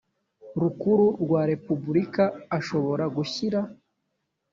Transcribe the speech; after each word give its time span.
rukuru 0.61 1.05
rwa 1.23 1.41
repubulika 1.51 2.23
ashobora 2.57 3.03
gushyira 3.15 3.59